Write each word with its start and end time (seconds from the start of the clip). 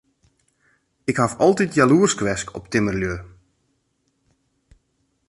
Ik 1.11 1.17
haw 1.21 1.33
altyd 1.47 1.75
jaloersk 1.79 2.19
west 2.27 2.47
op 2.57 2.65
timmerlju. 2.71 3.15